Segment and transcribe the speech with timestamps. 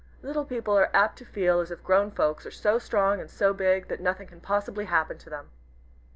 [0.23, 3.53] Little people are apt to feel as if grown folks are so strong and so
[3.53, 5.51] big, that nothing can possibly happen to them.